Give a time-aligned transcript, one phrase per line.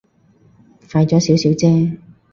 [0.91, 1.95] 快咗少少啫